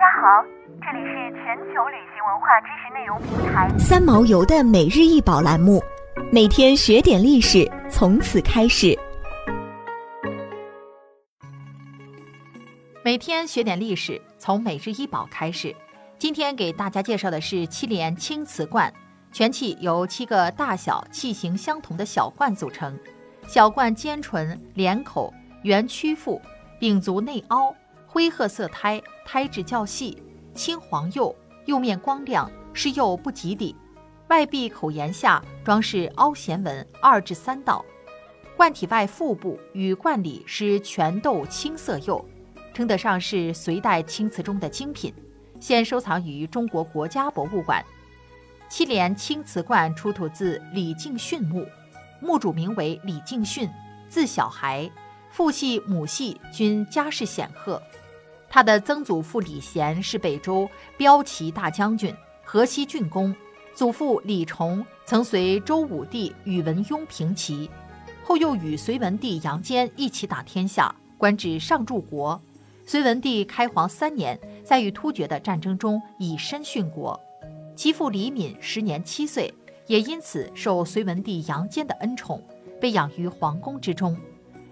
[0.00, 0.42] 家好，
[0.80, 5.78] 这里是全球旅行文化知识内容平台三毛游的每日一宝栏目，
[6.32, 8.98] 每天学点历史，从此开始。
[13.04, 15.76] 每天学点历史，从每日一宝开始。
[16.18, 18.90] 今天给大家介绍的是七连青瓷罐，
[19.30, 22.98] 全器由七个大小、器型相同的小罐组成。
[23.46, 25.30] 小罐尖唇、连口、
[25.62, 26.40] 圆曲腹，
[26.78, 27.74] 柄足内凹，
[28.12, 30.20] 灰褐色胎，胎质较细，
[30.52, 31.32] 青黄釉，
[31.64, 33.76] 釉面光亮，是釉不及底。
[34.26, 37.84] 外壁口沿下装饰凹弦纹二至三道。
[38.56, 42.28] 罐体外腹部与罐里是全豆青色釉，
[42.74, 45.14] 称得上是隋代青瓷中的精品。
[45.60, 47.80] 现收藏于中国国家博物馆。
[48.68, 51.64] 七连青瓷罐出土自李敬训墓，
[52.20, 53.70] 墓主名为李敬训，
[54.08, 54.90] 字小孩，
[55.30, 57.80] 父系母系均家世显赫。
[58.52, 60.68] 他的曾祖父李贤是北周
[60.98, 62.12] 骠骑大将军、
[62.44, 63.32] 河西郡公，
[63.72, 67.70] 祖父李崇曾随周武帝宇文邕平齐，
[68.24, 72.38] 后又与隋文帝杨坚一起打天下，官至上柱国。
[72.84, 77.18] 隋文帝开皇三年，在与突厥的战争中以身殉国。
[77.76, 79.54] 其父李敏时年七岁，
[79.86, 82.42] 也因此受隋文帝杨坚的恩宠，
[82.80, 84.16] 被养于皇宫之中。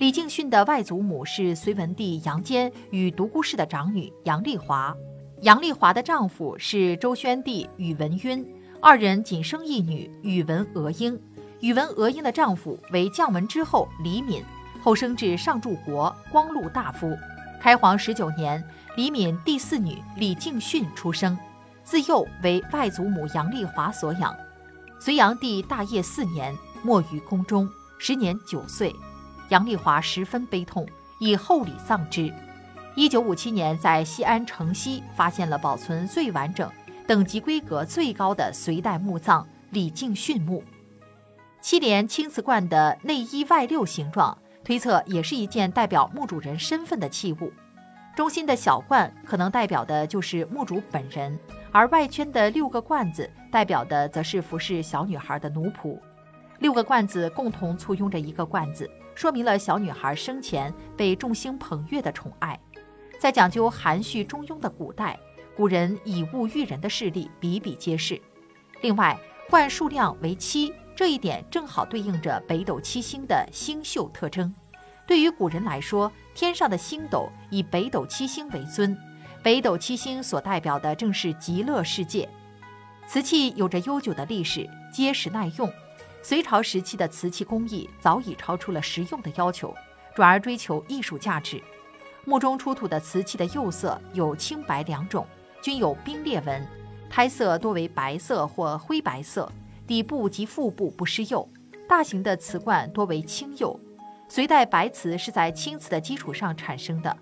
[0.00, 4.96] 李敬训的外祖母是隋文帝杨坚与独孤氏的长女杨丽华，
[5.42, 8.42] 杨丽华的丈夫是周宣帝宇文赟，
[8.80, 11.20] 二人仅生一女宇文娥英。
[11.60, 14.42] 宇文娥英的丈夫为将门之后李敏，
[14.82, 17.14] 后升至上柱国光禄大夫。
[17.60, 18.64] 开皇十九年，
[18.96, 21.36] 李敏第四女李敬训出生，
[21.84, 24.34] 自幼为外祖母杨丽华所养。
[24.98, 28.96] 隋炀帝大业四年，没于宫中，时年九岁。
[29.50, 30.86] 杨丽华十分悲痛，
[31.20, 32.32] 以厚礼葬之。
[32.96, 36.70] 一九五七年，在西安城西发现了保存最完整、
[37.06, 40.64] 等级规格最高的隋代墓葬——李敬训墓。
[41.60, 44.36] 七连青瓷罐的内一外六形状。
[44.62, 47.50] 推测也是一件代表墓主人身份的器物，
[48.14, 51.36] 中心的小罐可能代表的就是墓主本人，
[51.72, 55.98] 而外圈的六个罐子代表的则是服侍小女孩的奴仆。
[56.60, 62.58] 六个罐子共同簇拥着一个罐子，说明了小女孩生前被众星捧月的宠爱。
[63.18, 65.18] 在讲究含蓄中庸的古代，
[65.56, 68.20] 古人以物喻人的事例比比皆是。
[68.82, 69.18] 另外，
[69.48, 70.72] 罐数量为七。
[70.94, 74.54] 这一点正好对应着北斗七星的星宿特征。
[75.06, 78.94] 对于古人来说，天上的星斗以北斗七星为尊，
[79.42, 82.28] 北斗七星所代表的正是极乐世界。
[83.06, 85.72] 瓷器有着悠久的历史，结实耐用。
[86.22, 89.74] 隋朝时期的瓷器工艺早已超出了实用的要求，
[90.14, 91.62] 转而追求艺术价值。
[92.24, 95.26] 墓中出土的瓷器的釉色有青白两种，
[95.62, 96.66] 均有冰裂纹，
[97.08, 99.50] 胎色多为白色或灰白色。
[99.86, 101.48] 底部及腹部不施釉，
[101.88, 103.80] 大型的瓷罐多为青釉。
[104.28, 107.16] 隋代白瓷是在青瓷的基础上产生的，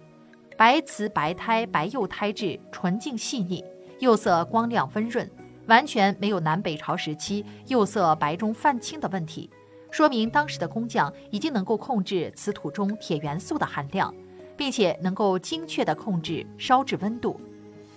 [0.55, 3.65] 白瓷白胎白釉胎质纯净细腻，
[4.01, 5.31] 釉色光亮温润，
[5.69, 9.49] 完全没有南北朝时期釉色白中泛青的问题，
[9.91, 14.13] 说明当时的工匠已经能够控制瓷土中铁元素的含量，
[14.57, 17.41] 并且能够精确地控制烧制温度。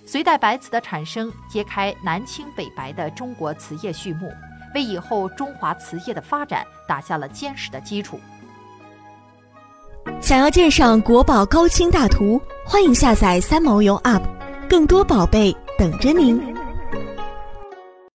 [0.05, 4.31] 隋代白瓷的产生揭开南青北白的中国瓷业序幕。
[4.73, 8.17] 为以后中华瓷业的发展打下了坚实的基础。
[10.21, 14.23] 想要鉴赏国宝高清大图，欢迎下载三毛游 App，
[14.69, 16.50] 更多宝贝等着您。